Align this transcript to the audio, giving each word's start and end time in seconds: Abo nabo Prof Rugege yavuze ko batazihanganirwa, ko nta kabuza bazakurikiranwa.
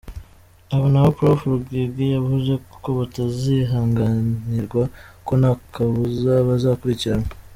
Abo 0.73 0.85
nabo 0.91 1.09
Prof 1.17 1.39
Rugege 1.51 2.03
yavuze 2.17 2.53
ko 2.83 2.89
batazihanganirwa, 2.99 4.83
ko 5.25 5.33
nta 5.41 5.51
kabuza 5.73 6.33
bazakurikiranwa. 6.49 7.29